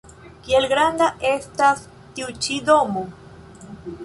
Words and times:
Kiel 0.45 0.65
granda 0.71 1.09
estas 1.33 1.85
tiu-ĉi 2.17 2.59
domo? 2.71 3.05